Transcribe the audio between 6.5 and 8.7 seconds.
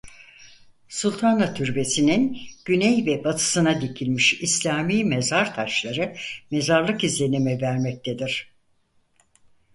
mezarlık izlenimi vermektedir.